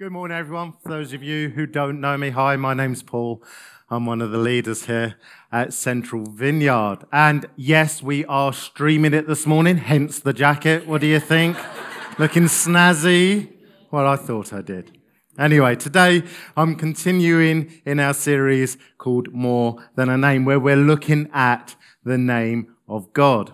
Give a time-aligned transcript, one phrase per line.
[0.00, 0.72] Good morning, everyone.
[0.82, 3.42] For those of you who don't know me, hi, my name's Paul.
[3.90, 5.16] I'm one of the leaders here
[5.52, 7.00] at Central Vineyard.
[7.12, 10.86] And yes, we are streaming it this morning, hence the jacket.
[10.86, 11.58] What do you think?
[12.18, 13.52] Looking snazzy?
[13.90, 14.98] Well, I thought I did.
[15.38, 16.22] Anyway, today
[16.56, 22.16] I'm continuing in our series called More Than a Name, where we're looking at the
[22.16, 23.52] name of God.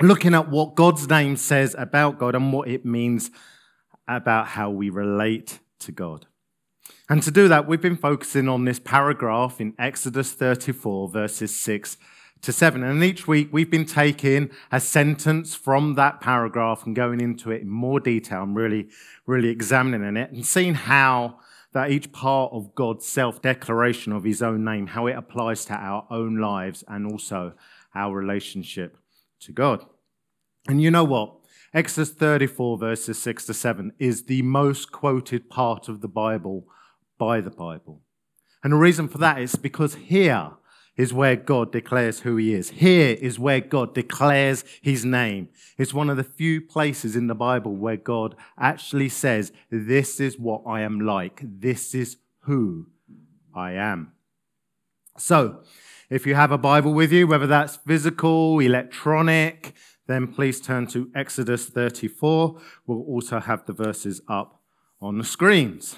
[0.00, 3.30] Looking at what God's name says about God and what it means
[4.08, 6.26] about how we relate to God.
[7.08, 11.96] And to do that, we've been focusing on this paragraph in Exodus 34, verses 6
[12.42, 12.82] to 7.
[12.82, 17.62] And each week, we've been taking a sentence from that paragraph and going into it
[17.62, 18.88] in more detail and really,
[19.26, 21.38] really examining it and seeing how
[21.72, 25.74] that each part of God's self declaration of his own name, how it applies to
[25.74, 27.54] our own lives and also
[27.94, 28.96] our relationship
[29.40, 29.84] to God.
[30.66, 31.37] And you know what?
[31.78, 36.66] Exodus 34, verses 6 to 7, is the most quoted part of the Bible
[37.18, 38.02] by the Bible.
[38.64, 40.54] And the reason for that is because here
[40.96, 42.70] is where God declares who he is.
[42.70, 45.50] Here is where God declares his name.
[45.76, 50.36] It's one of the few places in the Bible where God actually says, This is
[50.36, 51.40] what I am like.
[51.44, 52.88] This is who
[53.54, 54.14] I am.
[55.16, 55.60] So,
[56.10, 59.74] if you have a Bible with you, whether that's physical, electronic,
[60.08, 62.58] then please turn to Exodus 34.
[62.86, 64.60] We'll also have the verses up
[65.00, 65.96] on the screens.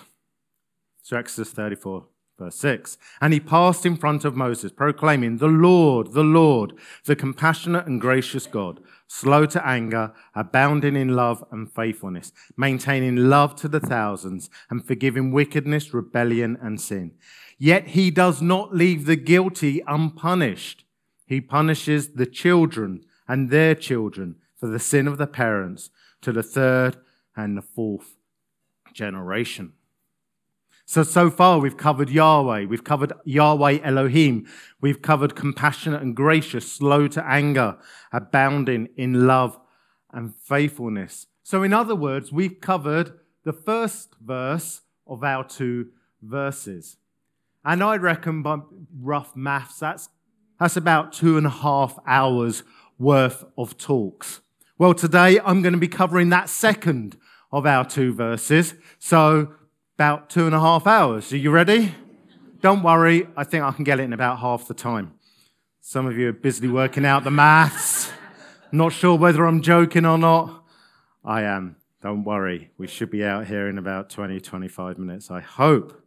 [1.00, 2.98] So, Exodus 34, verse 6.
[3.20, 6.72] And he passed in front of Moses, proclaiming, The Lord, the Lord,
[7.04, 13.54] the compassionate and gracious God, slow to anger, abounding in love and faithfulness, maintaining love
[13.56, 17.12] to the thousands, and forgiving wickedness, rebellion, and sin.
[17.58, 20.84] Yet he does not leave the guilty unpunished.
[21.26, 26.42] He punishes the children and their children for the sin of the parents to the
[26.42, 26.96] third
[27.36, 28.16] and the fourth
[28.92, 29.72] generation.
[30.84, 34.48] So, so far we've covered Yahweh, we've covered Yahweh Elohim,
[34.80, 37.78] we've covered compassionate and gracious, slow to anger,
[38.12, 39.60] abounding in love
[40.12, 41.28] and faithfulness.
[41.44, 43.12] So, in other words, we've covered
[43.44, 45.90] the first verse of our two
[46.20, 46.96] verses.
[47.64, 48.58] And I reckon by
[49.00, 50.08] rough maths, that's,
[50.58, 52.64] that's about two and a half hours
[53.00, 54.40] worth of talks.
[54.78, 57.16] Well, today I'm going to be covering that second
[57.50, 58.74] of our two verses.
[58.98, 59.54] So,
[59.96, 61.32] about two and a half hours.
[61.32, 61.94] Are you ready?
[62.60, 65.14] Don't worry, I think I can get it in about half the time.
[65.80, 68.12] Some of you are busily working out the maths.
[68.72, 70.64] Not sure whether I'm joking or not.
[71.24, 71.76] I am.
[72.02, 72.70] Don't worry.
[72.78, 76.00] We should be out here in about 20, 25 minutes, I hope.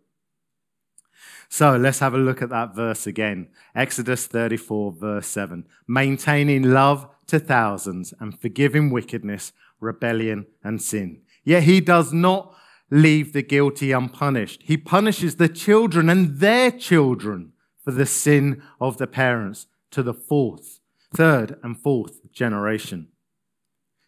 [1.53, 3.47] So let's have a look at that verse again.
[3.75, 5.67] Exodus 34, verse 7.
[5.87, 11.21] Maintaining love to thousands and forgiving wickedness, rebellion, and sin.
[11.43, 12.55] Yet he does not
[12.89, 14.63] leave the guilty unpunished.
[14.63, 17.53] He punishes the children and their children
[17.83, 20.79] for the sin of the parents to the fourth,
[21.13, 23.09] third, and fourth generation.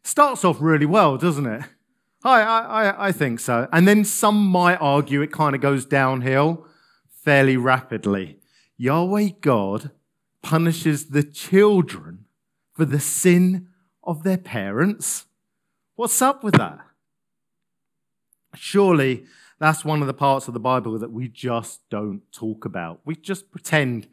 [0.04, 1.62] Starts off really well, doesn't it?
[2.24, 3.68] I, I, I think so.
[3.72, 6.66] And then some might argue it kind of goes downhill
[7.26, 8.38] fairly rapidly.
[8.78, 9.90] Yahweh God
[10.44, 12.26] punishes the children
[12.74, 13.68] for the sin
[14.04, 15.26] of their parents.
[15.96, 16.80] What's up with that?
[18.54, 19.26] Surely
[19.60, 23.00] that's one of the parts of the Bible that we just don't talk about.
[23.06, 24.08] We just pretend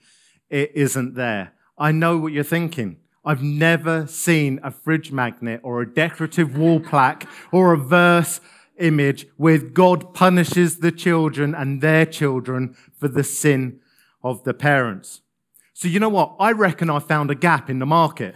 [0.48, 1.52] it isn't there.
[1.76, 2.96] I know what you're thinking.
[3.24, 8.40] I've never seen a fridge magnet or a decorative wall plaque or a verse
[8.82, 13.80] image with God punishes the children and their children for the sin
[14.22, 15.20] of the parents.
[15.74, 16.36] So, you know what?
[16.38, 18.34] I reckon I found a gap in the market.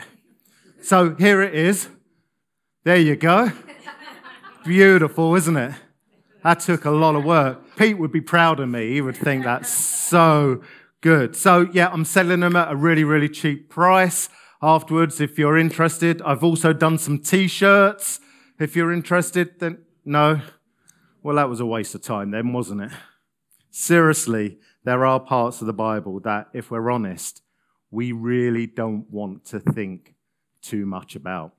[0.83, 1.89] So, here it is.
[2.85, 3.53] There you go.
[4.65, 5.75] Beautiful, isn't it?
[6.43, 7.77] That took a lot of work.
[7.77, 8.93] Pete would be proud of me.
[8.93, 10.63] He would think that's so
[11.01, 11.37] good.
[11.37, 14.29] So, yeah, I'm selling them at a really, really cheap price
[14.63, 16.23] afterwards if you're interested.
[16.23, 18.21] I've also done some t shirts.
[18.59, 20.41] If you're interested, then no?
[21.23, 22.93] Well, that was a waste of time then, wasn't it?
[23.71, 27.43] Seriously, there are parts of the Bible that, if we're honest,
[27.91, 30.15] we really don't want to think
[30.63, 31.53] too much about.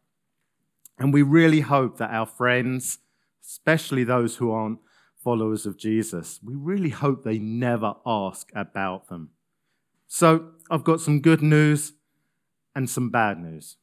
[0.97, 2.99] And we really hope that our friends,
[3.45, 4.79] especially those who aren't
[5.23, 9.31] followers of Jesus, we really hope they never ask about them.
[10.07, 11.93] So I've got some good news
[12.73, 13.75] and some bad news.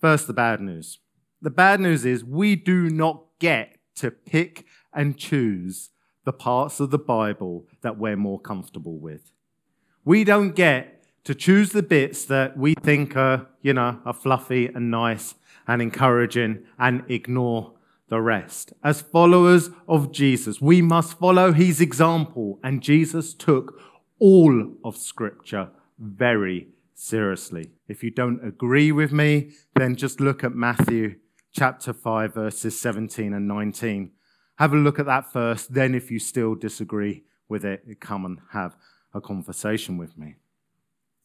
[0.00, 0.98] First, the bad news.
[1.40, 4.64] The bad news is we do not get to pick
[4.94, 5.90] and choose
[6.24, 9.32] the parts of the Bible that we're more comfortable with.
[10.04, 14.66] We don't get to choose the bits that we think are, you know, are fluffy
[14.66, 15.34] and nice
[15.66, 17.74] and encouraging and ignore
[18.08, 18.72] the rest.
[18.82, 23.80] As followers of Jesus, we must follow his example, and Jesus took
[24.18, 27.70] all of Scripture very seriously.
[27.88, 31.16] If you don't agree with me, then just look at Matthew
[31.52, 34.12] chapter 5, verses 17 and 19.
[34.56, 35.74] Have a look at that first.
[35.74, 38.76] Then, if you still disagree with it, come and have
[39.14, 40.36] a conversation with me.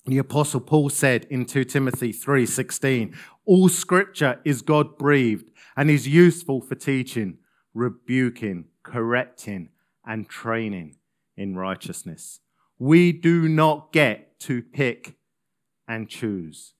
[0.06, 6.08] The apostle Paul said in 2 Timothy 3:16, all scripture is God breathed and is
[6.08, 7.40] useful for teaching,
[7.74, 9.70] rebuking, correcting
[10.06, 10.98] and training
[11.36, 12.40] in righteousness.
[12.78, 15.18] We do not get to pick
[15.88, 16.74] and choose.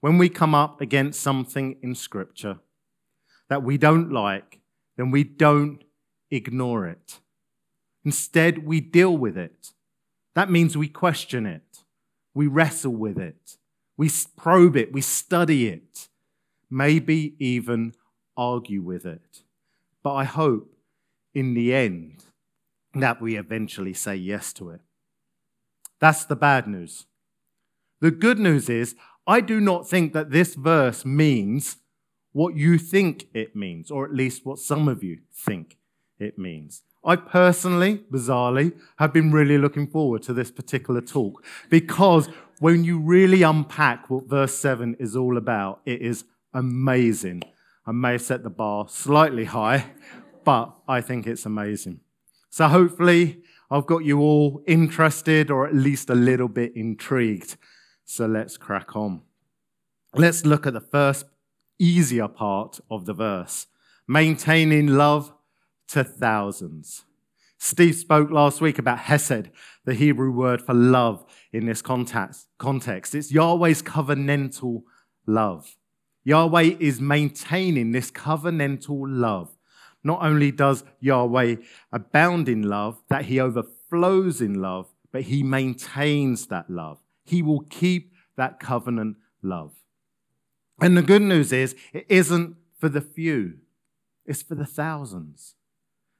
[0.00, 2.60] When we come up against something in scripture
[3.48, 4.60] that we don't like,
[4.96, 5.82] then we don't
[6.30, 7.20] ignore it.
[8.04, 9.72] Instead, we deal with it.
[10.34, 11.84] That means we question it.
[12.34, 13.56] We wrestle with it.
[13.96, 14.92] We probe it.
[14.92, 16.08] We study it.
[16.70, 17.94] Maybe even
[18.36, 19.42] argue with it.
[20.02, 20.76] But I hope
[21.34, 22.24] in the end
[22.94, 24.80] that we eventually say yes to it.
[26.00, 27.06] That's the bad news.
[28.00, 28.94] The good news is,
[29.26, 31.78] I do not think that this verse means
[32.36, 35.78] what you think it means, or at least what some of you think
[36.18, 36.82] it means.
[37.02, 42.28] I personally, bizarrely, have been really looking forward to this particular talk because
[42.58, 47.42] when you really unpack what verse 7 is all about, it is amazing.
[47.86, 49.92] I may have set the bar slightly high,
[50.44, 52.00] but I think it's amazing.
[52.50, 53.40] So hopefully,
[53.70, 57.56] I've got you all interested or at least a little bit intrigued.
[58.04, 59.22] So let's crack on.
[60.14, 61.24] Let's look at the first
[61.78, 63.66] easier part of the verse
[64.08, 65.32] maintaining love
[65.88, 67.04] to thousands.
[67.58, 69.50] Steve spoke last week about hesed,
[69.84, 73.14] the Hebrew word for love in this context.
[73.14, 74.82] It's Yahweh's covenantal
[75.26, 75.76] love.
[76.24, 79.56] Yahweh is maintaining this covenantal love.
[80.04, 81.56] Not only does Yahweh
[81.92, 87.00] abound in love, that he overflows in love, but he maintains that love.
[87.24, 89.72] He will keep that covenant love.
[90.80, 93.58] And the good news is, it isn't for the few,
[94.26, 95.54] it's for the thousands.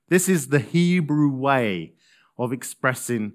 [0.08, 1.94] This is the Hebrew way
[2.38, 3.32] of expressing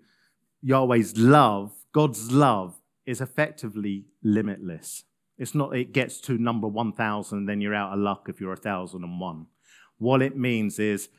[0.62, 1.74] Yahweh's love.
[1.94, 2.76] God's love
[3.06, 5.04] is effectively limitless.
[5.38, 9.48] It's not, it gets to number 1,000, then you're out of luck if you're 1,001.
[9.98, 11.10] What it means is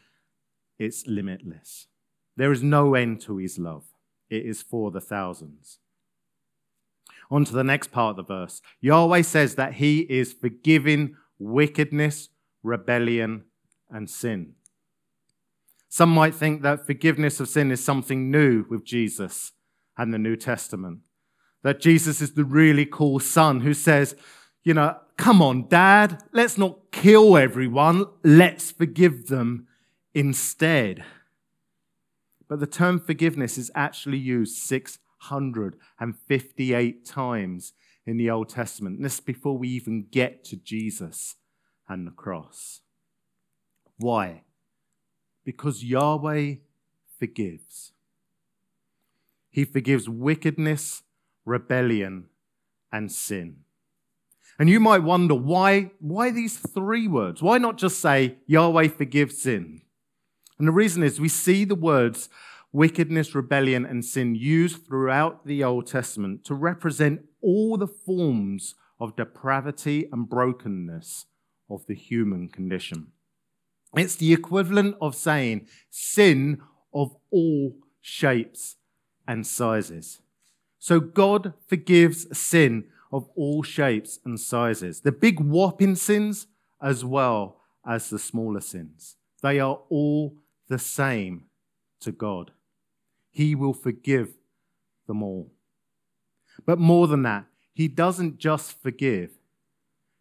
[0.79, 1.87] it's limitless.
[2.37, 3.85] There is no end to his love,
[4.31, 5.79] it is for the thousands.
[7.32, 8.61] On to the next part of the verse.
[8.82, 12.29] Yahweh says that he is forgiving wickedness,
[12.62, 13.44] rebellion,
[13.88, 14.52] and sin.
[15.88, 19.52] Some might think that forgiveness of sin is something new with Jesus
[19.96, 21.00] and the New Testament.
[21.62, 24.14] That Jesus is the really cool son who says,
[24.62, 29.69] you know, come on, dad, let's not kill everyone, let's forgive them
[30.12, 31.02] instead.
[32.46, 34.58] But the term forgiveness is actually used
[35.23, 37.73] 658 times
[38.05, 38.97] in the Old Testament.
[38.97, 41.37] And this is before we even get to Jesus
[41.89, 42.81] and the cross.
[43.99, 44.43] Why?
[45.45, 46.55] Because Yahweh
[47.19, 47.93] forgives.
[49.51, 51.03] He forgives wickedness,
[51.45, 52.27] rebellion,
[52.91, 53.59] and sin.
[54.59, 57.43] And you might wonder why, why these three words?
[57.43, 59.83] Why not just say Yahweh forgives sin?
[60.59, 62.29] And the reason is we see the words
[62.73, 69.17] wickedness, rebellion, and sin used throughout the Old Testament to represent all the forms of
[69.17, 71.27] depravity and brokenness
[71.69, 73.08] of the human condition.
[73.96, 76.61] It's the equivalent of saying sin
[76.94, 78.77] of all shapes
[79.29, 80.20] and sizes.
[80.79, 86.46] So God forgives sin of all shapes and sizes, the big whopping sins
[86.81, 89.17] as well as the smaller sins.
[89.43, 90.37] They are all
[90.69, 91.44] the same
[92.01, 92.53] to God.
[93.32, 94.34] He will forgive
[95.08, 95.51] them all.
[96.65, 99.31] But more than that, He doesn't just forgive,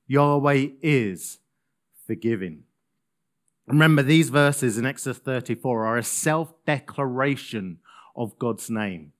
[0.07, 1.37] Yahweh is
[2.07, 2.63] forgiving.
[3.67, 7.77] Remember, these verses in Exodus 34 are a self declaration
[8.15, 9.13] of God's name.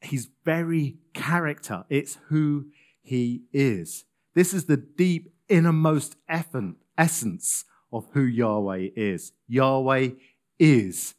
[0.00, 2.66] His very character, it's who
[3.00, 4.04] he is.
[4.34, 9.32] This is the deep, innermost essence of who Yahweh is.
[9.46, 10.10] Yahweh
[10.58, 11.14] is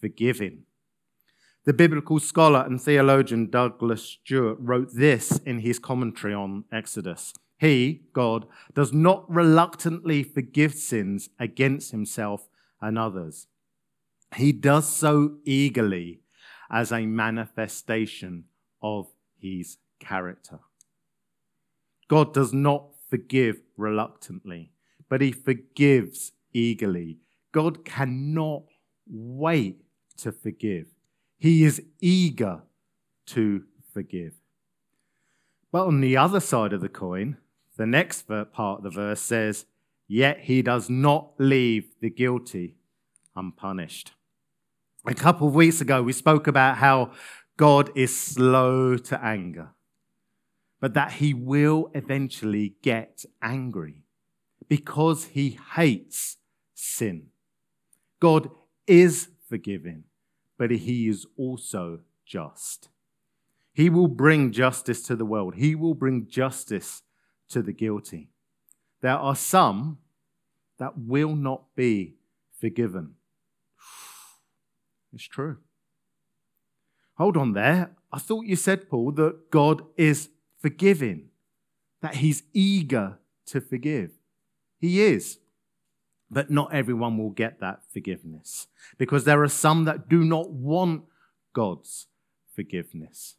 [0.00, 0.64] forgiving.
[1.66, 7.34] The biblical scholar and theologian Douglas Stuart wrote this in his commentary on Exodus.
[7.58, 12.48] He, God, does not reluctantly forgive sins against himself
[12.80, 13.46] and others.
[14.34, 16.22] He does so eagerly
[16.70, 18.44] as a manifestation
[18.82, 20.60] of his character.
[22.08, 24.72] God does not forgive reluctantly,
[25.10, 27.18] but he forgives eagerly.
[27.52, 28.62] God cannot
[29.06, 29.82] wait
[30.18, 30.86] to forgive.
[31.40, 32.60] He is eager
[33.28, 34.34] to forgive.
[35.72, 37.38] But on the other side of the coin,
[37.78, 39.64] the next part of the verse says,
[40.06, 42.76] Yet he does not leave the guilty
[43.34, 44.12] unpunished.
[45.06, 47.12] A couple of weeks ago, we spoke about how
[47.56, 49.70] God is slow to anger,
[50.78, 54.02] but that he will eventually get angry
[54.68, 56.36] because he hates
[56.74, 57.28] sin.
[58.20, 58.50] God
[58.86, 60.04] is forgiving,
[60.60, 62.90] but he is also just.
[63.72, 67.02] He will bring justice to the world, he will bring justice
[67.48, 68.28] to the guilty.
[69.00, 70.00] There are some
[70.76, 72.16] that will not be
[72.60, 73.14] forgiven.
[75.14, 75.56] It's true.
[77.14, 77.92] Hold on there.
[78.12, 81.30] I thought you said, Paul, that God is forgiving,
[82.02, 84.10] that he's eager to forgive.
[84.78, 85.38] He is.
[86.30, 88.68] But not everyone will get that forgiveness
[88.98, 91.04] because there are some that do not want
[91.52, 92.06] God's
[92.54, 93.36] forgiveness.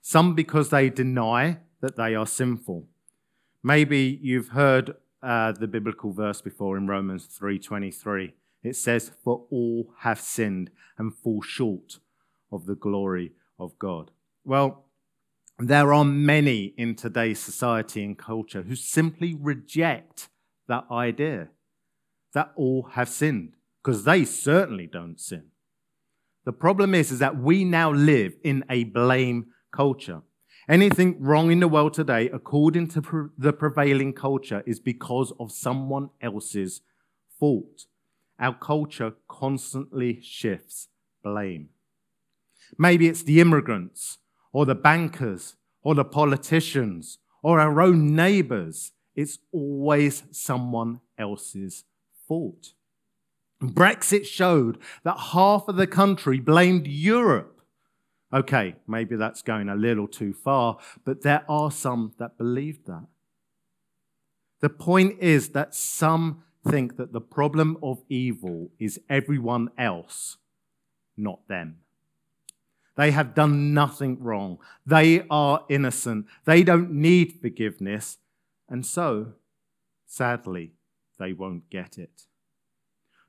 [0.00, 2.86] Some because they deny that they are sinful.
[3.62, 8.32] Maybe you've heard uh, the biblical verse before in Romans 3:23.
[8.62, 12.00] It says, "For all have sinned and fall short
[12.50, 14.10] of the glory of God."
[14.44, 14.86] Well,
[15.58, 20.28] there are many in today's society and culture who simply reject
[20.68, 21.48] that idea
[22.34, 25.44] that all have sinned because they certainly don't sin.
[26.44, 30.22] The problem is, is that we now live in a blame culture.
[30.68, 36.10] Anything wrong in the world today, according to the prevailing culture, is because of someone
[36.20, 36.82] else's
[37.38, 37.86] fault.
[38.38, 40.88] Our culture constantly shifts
[41.22, 41.70] blame.
[42.76, 44.18] Maybe it's the immigrants,
[44.52, 48.92] or the bankers, or the politicians, or our own neighbors.
[49.14, 51.84] It's always someone else's
[52.28, 52.74] fault.
[53.60, 57.60] Brexit showed that half of the country blamed Europe.
[58.32, 63.06] Okay, maybe that's going a little too far, but there are some that believe that.
[64.60, 70.36] The point is that some think that the problem of evil is everyone else,
[71.16, 71.78] not them.
[72.96, 74.58] They have done nothing wrong.
[74.84, 76.26] They are innocent.
[76.44, 78.18] They don't need forgiveness.
[78.68, 79.34] And so,
[80.04, 80.72] sadly,
[81.18, 82.22] they won't get it.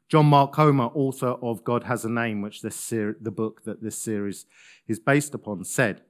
[0.09, 3.83] John Mark Comer, author of God Has a Name, which this ser- the book that
[3.83, 4.45] this series
[4.87, 6.01] is based upon, said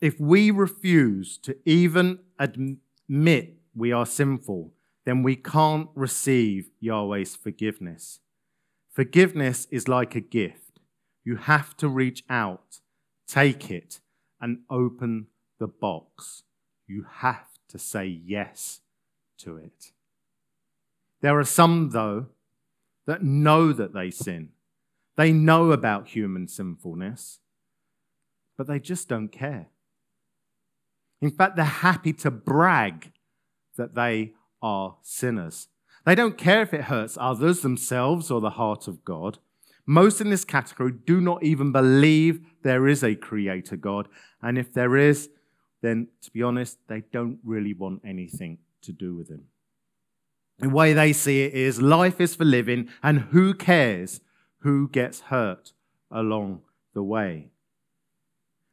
[0.00, 4.72] If we refuse to even admit we are sinful,
[5.04, 8.20] then we can't receive Yahweh's forgiveness.
[8.92, 10.78] Forgiveness is like a gift.
[11.24, 12.80] You have to reach out,
[13.26, 14.00] take it,
[14.40, 15.26] and open
[15.58, 16.44] the box.
[16.86, 18.80] You have to say yes
[19.38, 19.92] to it.
[21.20, 22.26] There are some, though,
[23.06, 24.50] that know that they sin.
[25.16, 27.40] They know about human sinfulness,
[28.56, 29.68] but they just don't care.
[31.20, 33.12] In fact, they're happy to brag
[33.76, 35.68] that they are sinners.
[36.06, 39.38] They don't care if it hurts others, themselves, or the heart of God.
[39.86, 44.08] Most in this category do not even believe there is a creator God.
[44.40, 45.28] And if there is,
[45.82, 49.44] then to be honest, they don't really want anything to do with him.
[50.60, 54.20] The way they see it is life is for living, and who cares
[54.58, 55.72] who gets hurt
[56.10, 56.60] along
[56.94, 57.48] the way?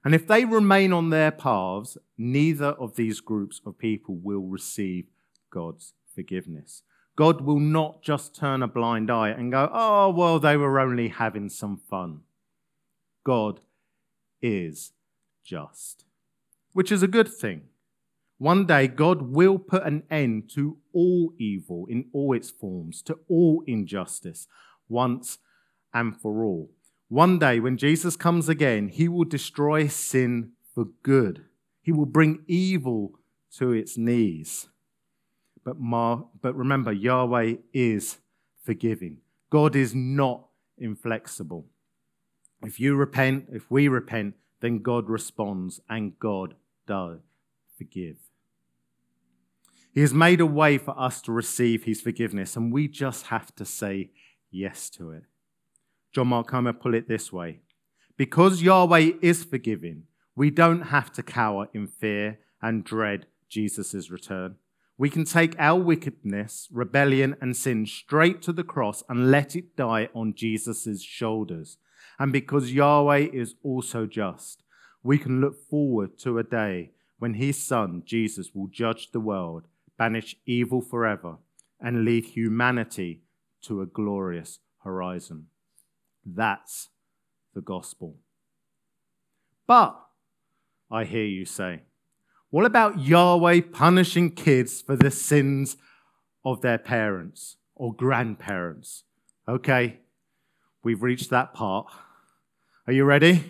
[0.04, 5.06] And if they remain on their paths, neither of these groups of people will receive
[5.50, 6.84] God's forgiveness.
[7.16, 11.08] God will not just turn a blind eye and go, oh, well, they were only
[11.08, 12.22] having some fun.
[13.24, 13.60] God
[14.42, 14.94] is
[15.44, 16.06] just,
[16.74, 17.64] which is a good thing.
[18.38, 23.20] One day, God will put an end to all evil in all its forms, to
[23.28, 24.48] all injustice,
[24.88, 25.40] once
[25.94, 26.70] and for all.
[27.10, 31.46] One day, when Jesus comes again, he will destroy sin for good.
[31.82, 33.14] He will bring evil
[33.58, 34.68] to its knees.
[35.64, 35.78] But,
[36.42, 38.18] but remember, Yahweh is
[38.64, 39.18] forgiving.
[39.50, 41.66] God is not inflexible.
[42.62, 47.20] If you repent, if we repent, then God responds and God does
[47.78, 48.18] forgive.
[49.98, 53.56] He has made a way for us to receive his forgiveness, and we just have
[53.56, 54.12] to say
[54.52, 55.24] yes to it.
[56.14, 57.62] John Mark Comer put it this way
[58.16, 60.04] Because Yahweh is forgiving,
[60.36, 64.58] we don't have to cower in fear and dread Jesus' return.
[65.00, 69.76] We can take our wickedness, rebellion, and sin straight to the cross and let it
[69.76, 71.80] die on Jesus' shoulders.
[72.20, 74.62] And because Yahweh is also just,
[75.02, 79.64] we can look forward to a day when his son, Jesus, will judge the world
[79.98, 81.38] banish evil forever,
[81.80, 83.22] and lead humanity
[83.62, 85.48] to a glorious horizon.
[86.26, 86.90] That's
[87.54, 88.18] the gospel.
[89.66, 90.00] But,
[90.90, 91.82] I hear you say,
[92.50, 95.76] what about Yahweh punishing kids for the sins
[96.46, 99.04] of their parents or grandparents?
[99.48, 100.00] Okay,
[100.84, 101.88] we've reached that part.
[102.86, 103.44] Are you ready?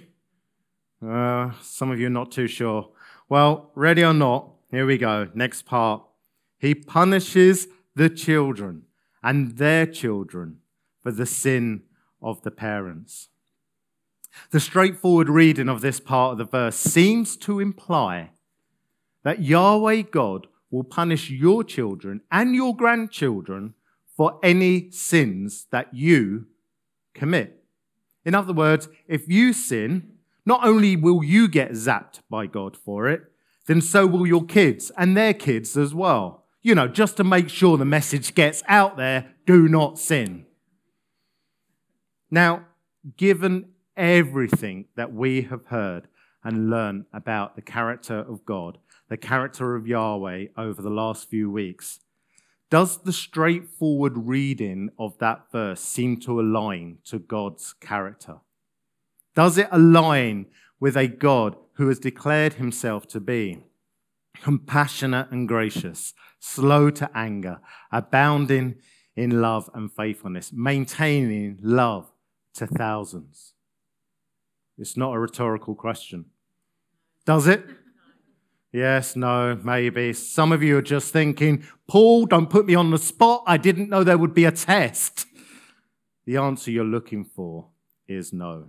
[1.05, 2.89] Uh, some of you are not too sure.
[3.29, 5.27] Well, ready or not, here we go.
[5.35, 6.06] Next part.
[6.59, 8.83] He punishes the children
[9.23, 10.59] and their children
[11.01, 11.83] for the sin
[12.21, 13.29] of the parents.
[14.51, 18.31] The straightforward reading of this part of the verse seems to imply
[19.23, 23.73] that Yahweh God will punish your children and your grandchildren
[24.15, 26.47] for any sins that you
[27.13, 27.63] commit.
[28.25, 30.11] In other words, if you sin,
[30.45, 33.23] not only will you get zapped by God for it,
[33.67, 36.45] then so will your kids and their kids as well.
[36.67, 40.45] You know, just to make sure the message gets out there do not sin.
[42.29, 42.65] Now,
[43.15, 46.09] given everything that we have heard
[46.43, 51.49] and learned about the character of God, the character of Yahweh over the last few
[51.49, 52.01] weeks,
[52.69, 58.39] does the straightforward reading of that verse seem to align to God's character?
[59.35, 60.47] Does it align
[60.81, 63.63] with a God who has declared himself to be
[64.41, 67.59] compassionate and gracious, slow to anger,
[67.91, 68.75] abounding
[69.15, 72.11] in love and faithfulness, maintaining love
[72.55, 73.53] to thousands?
[74.77, 76.25] It's not a rhetorical question.
[77.25, 77.65] Does it?
[78.71, 80.13] Yes, no, maybe.
[80.13, 83.43] Some of you are just thinking, Paul, don't put me on the spot.
[83.47, 85.25] I didn't know there would be a test.
[86.25, 87.69] The answer you're looking for
[88.07, 88.67] is no.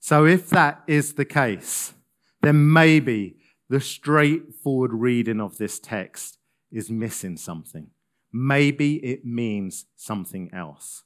[0.00, 1.94] So, if that is the case,
[2.42, 3.39] then maybe
[3.70, 6.38] the straightforward reading of this text
[6.72, 7.86] is missing something.
[8.32, 11.04] Maybe it means something else.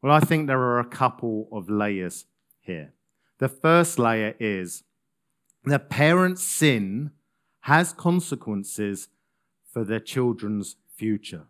[0.00, 2.24] Well, I think there are a couple of layers
[2.60, 2.94] here.
[3.38, 4.82] The first layer is
[5.62, 7.10] the parent's sin
[7.60, 9.08] has consequences
[9.70, 11.48] for their children's future.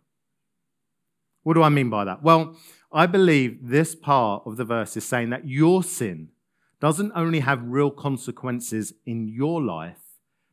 [1.43, 2.21] What do I mean by that?
[2.21, 2.57] Well,
[2.91, 6.29] I believe this part of the verse is saying that your sin
[6.81, 10.08] doesn't only have real consequences in your life,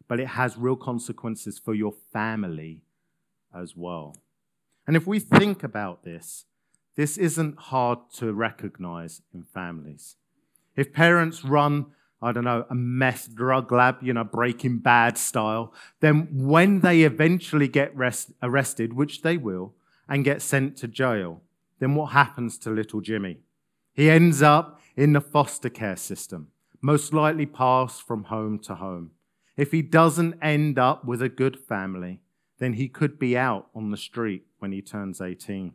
[0.08, 2.82] but it has real consequences for your family
[3.54, 4.16] as well.
[4.86, 6.44] And if we think about this,
[6.94, 10.16] this isn't hard to recognize in families.
[10.76, 11.86] If parents run
[12.22, 17.02] I don't know, a meth drug lab, you know, breaking bad style, then when they
[17.02, 19.74] eventually get rest- arrested, which they will,
[20.08, 21.42] and get sent to jail,
[21.78, 23.40] then what happens to little Jimmy?
[23.92, 26.48] He ends up in the foster care system,
[26.80, 29.10] most likely passed from home to home.
[29.56, 32.20] If he doesn't end up with a good family,
[32.58, 35.72] then he could be out on the street when he turns 18.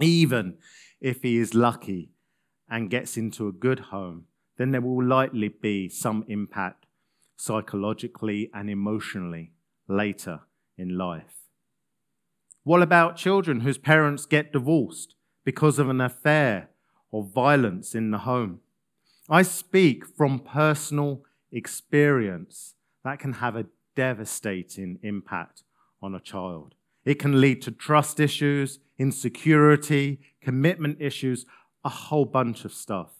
[0.00, 0.56] Even
[1.00, 2.10] if he is lucky
[2.68, 4.24] and gets into a good home,
[4.56, 6.86] then there will likely be some impact
[7.36, 9.52] psychologically and emotionally
[9.86, 10.40] later
[10.76, 11.46] in life.
[12.64, 16.70] What about children whose parents get divorced because of an affair
[17.10, 18.60] or violence in the home?
[19.28, 21.22] I speak from personal
[21.52, 22.74] experience
[23.08, 23.66] that can have a
[23.96, 25.62] devastating impact
[26.02, 26.74] on a child.
[27.06, 31.46] It can lead to trust issues, insecurity, commitment issues,
[31.82, 33.12] a whole bunch of stuff.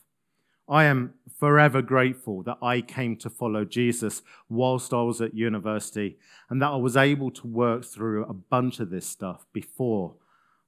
[0.68, 4.20] I am forever grateful that I came to follow Jesus
[4.50, 6.18] whilst I was at university
[6.50, 10.16] and that I was able to work through a bunch of this stuff before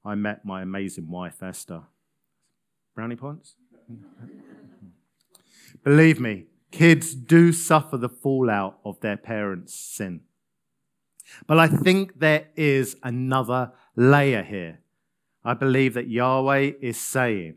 [0.02, 1.82] I met my amazing wife, Esther.
[2.94, 3.56] Brownie points?
[5.84, 10.20] Believe me, kids do suffer the fallout of their parents' sin.
[11.46, 14.80] But I think there is another layer here.
[15.44, 17.56] I believe that Yahweh is saying,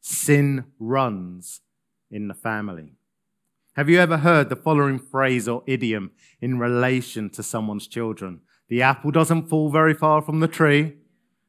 [0.00, 1.60] sin runs
[2.10, 2.94] in the family.
[3.74, 8.40] Have you ever heard the following phrase or idiom in relation to someone's children?
[8.68, 10.94] The apple doesn't fall very far from the tree,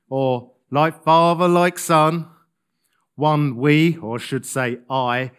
[0.10, 2.28] or like father, like son.
[3.16, 5.32] One we, or should say I,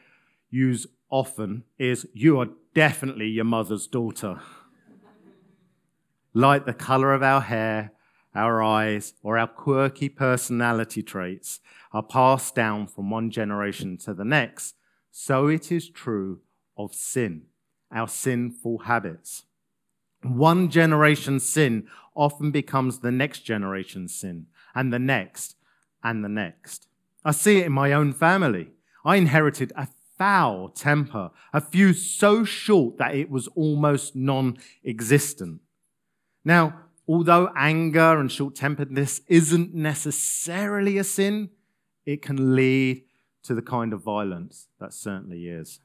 [0.51, 4.41] use often is you are definitely your mother's daughter.
[6.35, 7.93] like the color of our hair,
[8.35, 11.61] our eyes, or our quirky personality traits
[11.93, 14.75] are passed down from one generation to the next,
[15.13, 16.41] so it is true
[16.77, 17.43] of sin,
[17.93, 19.45] our sinful habits.
[20.23, 25.55] One generation's sin often becomes the next generation's sin, and the next,
[26.03, 26.89] and the next.
[27.25, 28.71] I see it in my own family.
[29.05, 29.87] I inherited a
[30.19, 35.61] foul temper, a fuse so short that it was almost non existent.
[36.45, 41.51] Now, although anger and short temperedness isn't necessarily a sin,
[42.07, 43.05] it can lead
[43.45, 45.81] to the kind of violence that certainly is.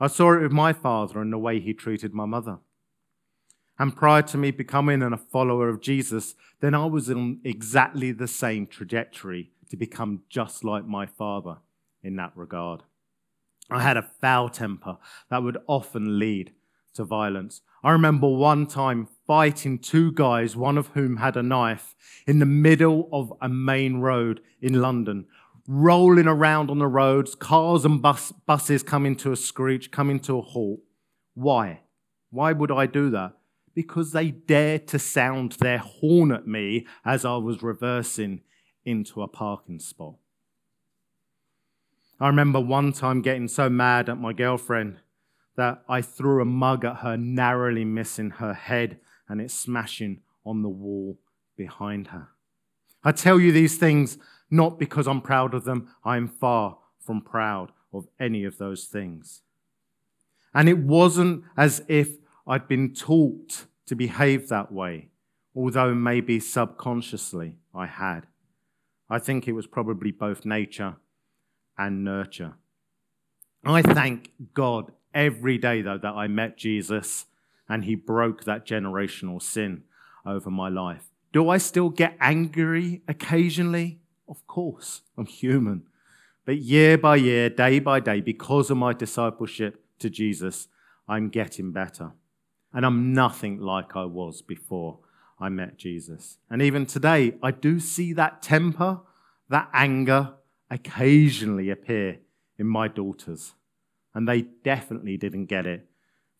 [0.00, 2.58] I saw it with my father and the way he treated my mother.
[3.78, 8.28] And prior to me becoming a follower of Jesus, then I was on exactly the
[8.28, 11.56] same trajectory to become just like my father
[12.02, 12.82] in that regard.
[13.70, 14.98] I had a foul temper
[15.30, 16.52] that would often lead
[16.94, 17.62] to violence.
[17.82, 21.94] I remember one time fighting two guys, one of whom had a knife,
[22.26, 25.26] in the middle of a main road in London,
[25.66, 30.38] rolling around on the roads, cars and bus, buses coming to a screech, coming to
[30.38, 30.80] a halt.
[31.34, 31.80] Why?
[32.30, 33.34] Why would I do that?
[33.74, 38.42] Because they dared to sound their horn at me as I was reversing
[38.84, 40.16] into a parking spot.
[42.20, 44.98] I remember one time getting so mad at my girlfriend
[45.56, 50.62] that I threw a mug at her, narrowly missing her head and it smashing on
[50.62, 51.18] the wall
[51.56, 52.28] behind her.
[53.02, 54.18] I tell you these things
[54.50, 55.94] not because I'm proud of them.
[56.04, 59.40] I am far from proud of any of those things.
[60.52, 65.08] And it wasn't as if I'd been taught to behave that way,
[65.54, 68.26] although maybe subconsciously I had.
[69.08, 70.96] I think it was probably both nature
[71.80, 72.52] and nurture.
[73.64, 77.24] I thank God every day, though, that I met Jesus
[77.68, 79.84] and he broke that generational sin
[80.26, 81.08] over my life.
[81.32, 84.00] Do I still get angry occasionally?
[84.28, 85.84] Of course, I'm human.
[86.44, 90.68] But year by year, day by day, because of my discipleship to Jesus,
[91.08, 92.12] I'm getting better.
[92.74, 94.98] And I'm nothing like I was before
[95.38, 96.36] I met Jesus.
[96.50, 99.00] And even today, I do see that temper,
[99.48, 100.34] that anger
[100.70, 102.18] occasionally appear
[102.58, 103.54] in my daughters.
[104.14, 105.88] And they definitely didn't get it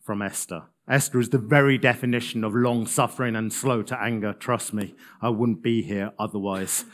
[0.01, 0.63] from Esther.
[0.87, 4.33] Esther is the very definition of long suffering and slow to anger.
[4.33, 6.85] Trust me, I wouldn't be here otherwise.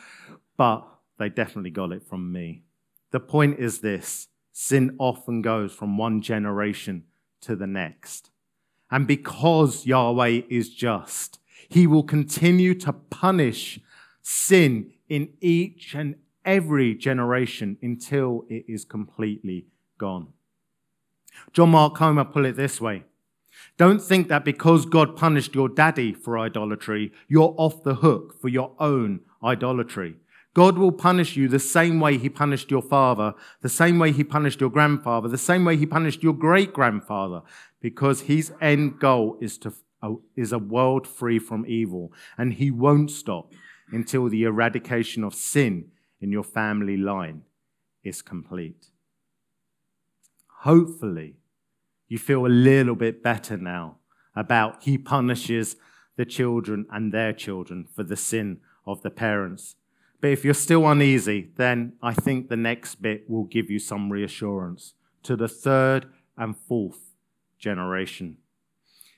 [0.56, 2.63] But they definitely got it from me.
[3.12, 7.04] The point is this sin often goes from one generation
[7.41, 8.30] to the next.
[8.89, 13.80] And because Yahweh is just, he will continue to punish
[14.21, 16.15] sin in each and
[16.48, 19.68] every generation until it is completely
[20.00, 20.30] gone.
[21.54, 23.04] John Mark Comer put it this way
[23.78, 28.48] Don't think that because God punished your daddy for idolatry, you're off the hook for
[28.48, 30.16] your own idolatry.
[30.54, 34.24] God will punish you the same way he punished your father, the same way he
[34.24, 37.44] punished your grandfather, the same way he punished your great grandfather,
[37.80, 42.12] because his end goal is, to, uh, is a world free from evil.
[42.40, 43.54] And he won't stop
[43.92, 47.43] until the eradication of sin in your family line
[48.03, 48.88] is complete.
[50.62, 51.36] Hopefully,
[52.08, 53.97] you feel a little bit better now
[54.36, 55.75] about He punishes
[56.15, 59.75] the children and their children for the sin of the parents.
[60.19, 64.12] But if you're still uneasy, then I think the next bit will give you some
[64.12, 67.13] reassurance to the third and fourth
[67.60, 68.38] generation.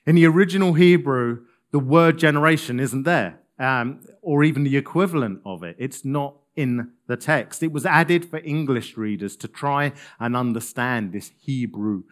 [0.06, 5.62] In the original Hebrew, the word generation isn't there, um, or even the equivalent of
[5.62, 5.76] it.
[5.78, 7.62] It's not in the text.
[7.62, 12.02] It was added for English readers to try and understand this Hebrew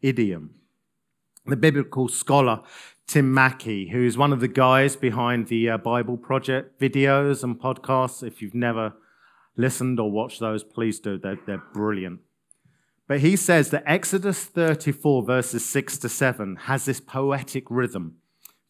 [0.00, 0.50] idiom.
[1.44, 2.62] The biblical scholar
[3.06, 7.58] Tim Mackie, who is one of the guys behind the uh, Bible Project videos and
[7.58, 8.94] podcasts, if you've never
[9.56, 11.18] listened or watched those, please do.
[11.18, 12.20] They're, they're brilliant.
[13.08, 18.16] But he says that Exodus 34, verses 6 to 7, has this poetic rhythm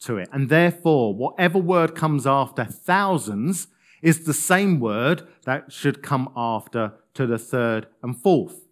[0.01, 0.29] to it.
[0.33, 3.69] And therefore, whatever word comes after thousands
[4.07, 8.69] is the same word that should come after to the third and fourth.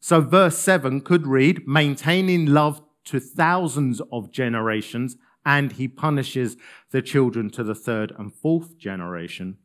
[0.00, 6.58] So verse 7 could read, maintaining love to thousands of generations, and he punishes
[6.90, 9.56] the children to the third and fourth generation.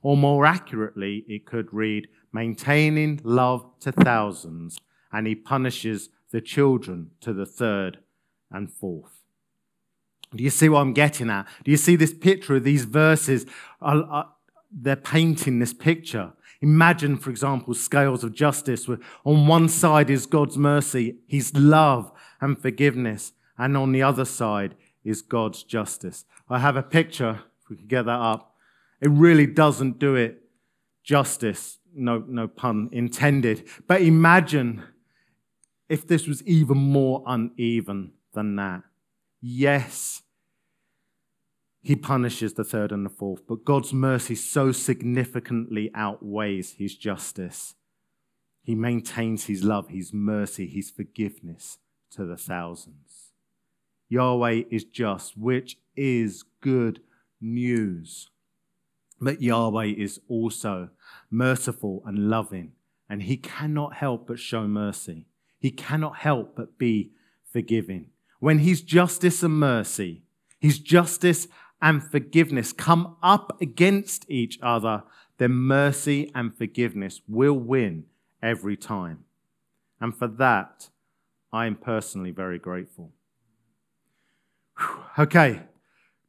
[0.00, 4.78] Or more accurately, it could read, maintaining love to thousands,
[5.12, 7.98] and he punishes the children to the third
[8.50, 9.24] and fourth.
[10.34, 11.46] Do you see what I'm getting at?
[11.64, 13.44] Do you see this picture of these verses?
[14.76, 16.32] They're painting this picture.
[16.60, 22.10] Imagine, for example, scales of justice where on one side is God's mercy, His love
[22.40, 26.24] and forgiveness, and on the other side is God's justice.
[26.48, 28.56] I have a picture, if we could get that up.
[29.00, 30.42] It really doesn't do it
[31.02, 33.68] justice, no, no pun intended.
[33.86, 34.82] But imagine
[35.88, 38.82] if this was even more uneven than that.
[39.40, 40.22] Yes,
[41.84, 47.74] he punishes the third and the fourth, but God's mercy so significantly outweighs his justice.
[48.62, 51.76] He maintains his love, his mercy, his forgiveness
[52.12, 53.32] to the thousands.
[54.08, 57.00] Yahweh is just, which is good
[57.38, 58.30] news.
[59.20, 60.88] But Yahweh is also
[61.30, 62.72] merciful and loving,
[63.10, 65.26] and he cannot help but show mercy.
[65.58, 67.10] He cannot help but be
[67.52, 68.06] forgiving.
[68.40, 70.22] When his justice and mercy,
[70.58, 71.46] his justice
[71.84, 75.02] and forgiveness come up against each other,
[75.36, 78.04] then mercy and forgiveness will win
[78.42, 79.24] every time.
[80.00, 80.88] And for that,
[81.52, 83.12] I am personally very grateful.
[85.18, 85.60] Okay,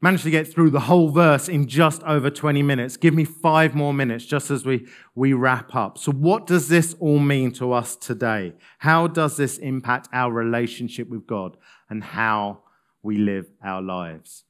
[0.01, 2.97] managed to get through the whole verse in just over 20 minutes.
[2.97, 5.97] Give me five more minutes just as we, we wrap up.
[5.97, 8.53] So, what does this all mean to us today?
[8.79, 11.57] How does this impact our relationship with God
[11.89, 12.59] and how
[13.01, 14.44] we live our lives?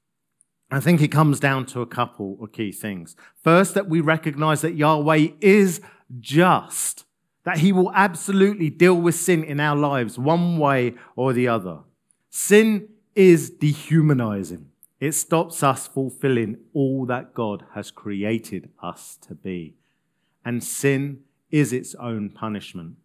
[0.75, 3.15] I think it comes down to a couple of key things.
[3.41, 5.79] First, that we recognize that Yahweh is
[6.19, 7.05] just,
[7.45, 11.79] that He will absolutely deal with sin in our lives one way or the other.
[12.29, 14.69] Sin is dehumanizing.
[14.99, 19.75] It stops us fulfilling all that God has created us to be.
[20.43, 22.97] And sin is its own punishment.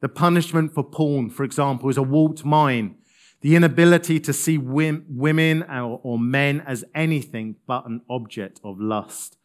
[0.00, 2.96] The punishment for porn, for example, is a warped mind,
[3.44, 9.36] the inability to see women or men as anything but an object of lust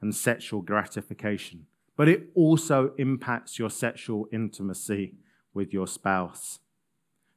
[0.00, 1.66] and sexual gratification.
[1.94, 5.16] But it also impacts your sexual intimacy
[5.52, 6.60] with your spouse.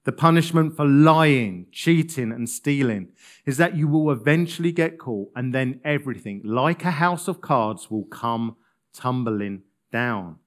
[0.06, 3.10] The punishment for lying, cheating, and stealing
[3.45, 7.91] is that you will eventually get caught, and then everything, like a house of cards,
[7.91, 8.56] will come
[8.93, 10.38] tumbling down,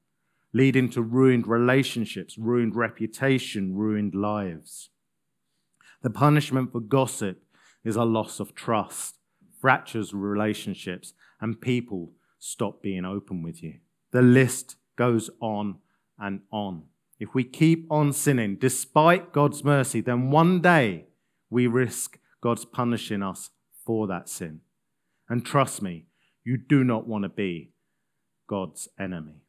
[0.55, 4.89] leading to ruined relationships, ruined reputation, ruined lives.
[6.03, 7.43] The punishment for gossip
[7.85, 9.17] is a loss of trust,
[9.61, 13.75] fractures relationships, and people stop being open with you.
[14.13, 15.79] The list goes on
[16.19, 16.85] and on
[17.19, 21.07] if we keep on sinning despite God's mercy, then one day
[21.51, 23.51] we risk God's punishing us
[23.85, 24.61] for that sin.
[25.29, 26.07] And trust me,
[26.45, 27.73] you do not want to be
[28.47, 29.43] God's enemy.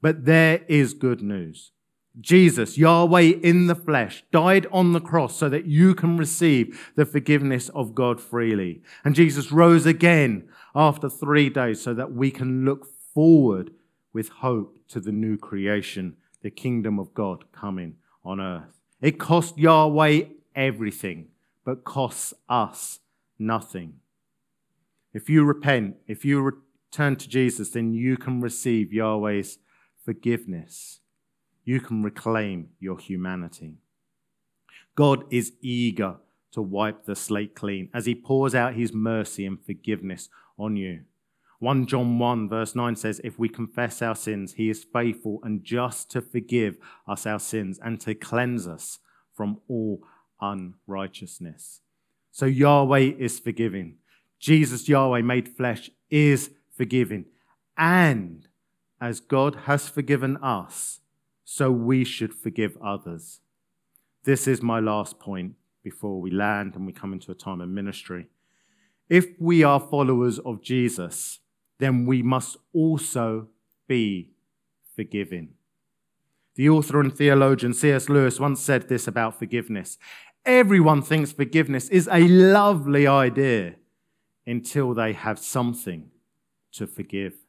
[0.00, 1.72] But there is good news.
[2.20, 7.06] Jesus, Yahweh in the flesh, died on the cross so that you can receive the
[7.06, 8.82] forgiveness of God freely.
[9.04, 13.70] And Jesus rose again after three days so that we can look forward
[14.12, 18.80] with hope to the new creation the kingdom of God coming on earth.
[19.00, 20.22] It cost Yahweh
[20.54, 21.28] everything,
[21.64, 23.00] but costs us
[23.38, 23.94] nothing.
[25.12, 29.58] If you repent, if you return to Jesus, then you can receive Yahweh's
[30.04, 30.99] forgiveness.
[31.70, 33.76] You can reclaim your humanity.
[34.96, 36.16] God is eager
[36.50, 40.28] to wipe the slate clean as he pours out his mercy and forgiveness
[40.58, 41.02] on you.
[41.60, 45.62] 1 John 1, verse 9 says, If we confess our sins, he is faithful and
[45.62, 48.98] just to forgive us our sins and to cleanse us
[49.32, 50.02] from all
[50.40, 51.82] unrighteousness.
[52.32, 53.98] So Yahweh is forgiving.
[54.40, 57.26] Jesus, Yahweh made flesh, is forgiving.
[57.78, 58.48] And
[59.00, 60.96] as God has forgiven us,
[61.52, 63.40] so we should forgive others.
[64.22, 67.68] This is my last point before we land and we come into a time of
[67.68, 68.28] ministry.
[69.08, 71.40] If we are followers of Jesus,
[71.80, 73.48] then we must also
[73.88, 74.30] be
[74.94, 75.54] forgiving.
[76.54, 78.08] The author and theologian C.S.
[78.08, 79.98] Lewis once said this about forgiveness
[80.46, 83.74] Everyone thinks forgiveness is a lovely idea
[84.46, 86.12] until they have something
[86.74, 87.39] to forgive.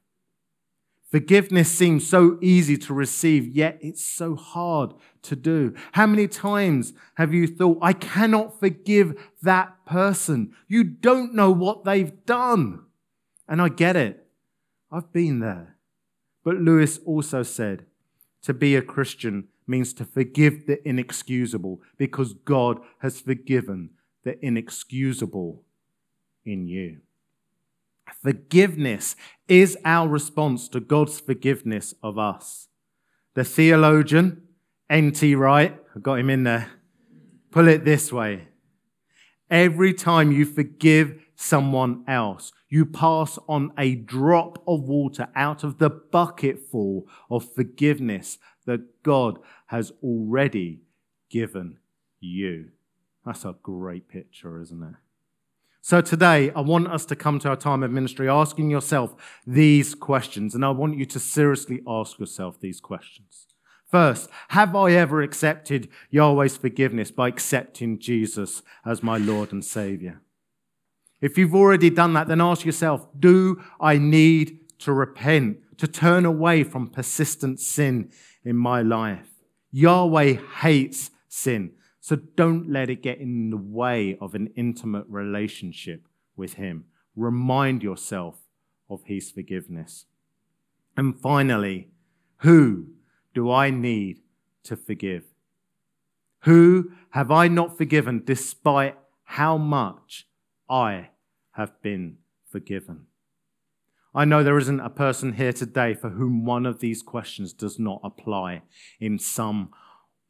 [1.11, 4.93] Forgiveness seems so easy to receive, yet it's so hard
[5.23, 5.75] to do.
[5.91, 10.53] How many times have you thought, I cannot forgive that person?
[10.69, 12.85] You don't know what they've done.
[13.45, 14.25] And I get it.
[14.89, 15.75] I've been there.
[16.45, 17.85] But Lewis also said
[18.43, 23.91] to be a Christian means to forgive the inexcusable because God has forgiven
[24.23, 25.65] the inexcusable
[26.45, 27.01] in you.
[28.23, 29.15] Forgiveness
[29.47, 32.67] is our response to God's forgiveness of us.
[33.33, 34.43] The theologian,
[34.89, 35.35] N.T.
[35.35, 36.69] Wright, I got him in there,
[37.49, 38.47] put it this way
[39.49, 42.51] Every time you forgive someone else.
[42.69, 49.39] You pass on a drop of water out of the bucketful of forgiveness that God
[49.67, 50.81] has already
[51.29, 51.77] given
[52.19, 52.69] you.
[53.25, 54.95] That's a great picture, isn't it?
[55.83, 59.15] So today, I want us to come to our time of ministry asking yourself
[59.47, 63.47] these questions, and I want you to seriously ask yourself these questions.
[63.89, 70.21] First, have I ever accepted Yahweh's forgiveness by accepting Jesus as my Lord and Savior?
[71.19, 76.25] If you've already done that, then ask yourself do I need to repent, to turn
[76.25, 78.11] away from persistent sin
[78.45, 79.29] in my life?
[79.71, 81.71] Yahweh hates sin.
[82.01, 86.85] So don't let it get in the way of an intimate relationship with Him.
[87.15, 88.39] Remind yourself
[88.89, 90.07] of His forgiveness.
[90.97, 91.89] And finally,
[92.37, 92.87] who
[93.35, 94.21] do I need
[94.63, 95.25] to forgive?
[96.41, 100.27] Who have I not forgiven despite how much
[100.67, 101.09] I
[101.51, 102.17] have been
[102.49, 103.05] forgiven?
[104.13, 107.77] I know there isn't a person here today for whom one of these questions does
[107.77, 108.63] not apply
[108.99, 109.69] in some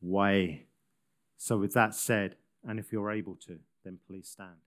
[0.02, 0.68] way.
[1.44, 4.60] So, with that said, and if you're able to, then please stand.